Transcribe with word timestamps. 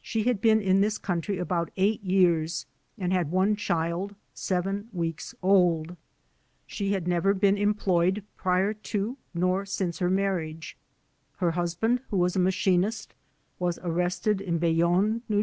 She 0.00 0.22
had 0.22 0.40
been 0.40 0.62
in 0.62 0.80
this 0.80 0.96
country 0.96 1.36
about 1.36 1.70
eight 1.76 2.02
years 2.02 2.64
and 2.96 3.12
had 3.12 3.30
one 3.30 3.54
child 3.54 4.14
seven 4.32 4.88
weeks 4.94 5.34
old. 5.42 5.94
She 6.66 6.92
had 6.92 7.06
never 7.06 7.34
been 7.34 7.58
employed 7.58 8.24
prior 8.38 8.72
to 8.72 9.18
nor 9.34 9.66
since 9.66 9.98
her 9.98 10.08
marriage. 10.08 10.78
Her 11.36 11.50
husband, 11.50 12.00
who 12.08 12.16
was 12.16 12.34
a 12.34 12.38
machinist, 12.38 13.12
was 13.58 13.78
arrested 13.82 14.40
in 14.40 14.56
Bayonne, 14.56 15.20
N. 15.28 15.36